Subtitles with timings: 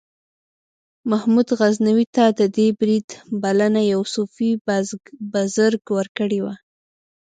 [1.11, 3.07] محمود غزنوي ته د دې برید
[3.41, 4.49] بلنه یو صوفي
[5.33, 6.55] بزرګ ورکړې وه.